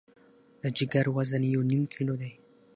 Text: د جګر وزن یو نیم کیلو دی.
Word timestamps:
د 0.61 0.63
جګر 0.77 1.05
وزن 1.15 1.43
یو 1.55 1.61
نیم 1.69 1.83
کیلو 1.93 2.13
دی. 2.21 2.31